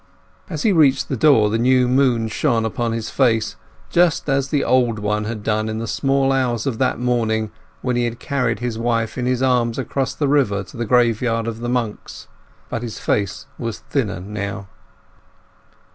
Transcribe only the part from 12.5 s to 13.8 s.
but his face was